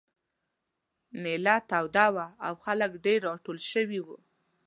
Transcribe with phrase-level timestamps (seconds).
[1.21, 4.17] مېله توده وه او خلک ډېر راټول شوي وو.